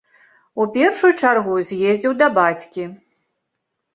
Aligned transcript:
У 0.63 0.65
першую 0.77 1.09
чаргу 1.25 1.53
з'ездзіў 1.67 2.11
да 2.21 2.27
бацькі. 2.39 2.83